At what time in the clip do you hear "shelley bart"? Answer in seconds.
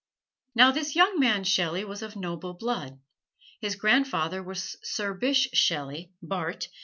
5.53-6.69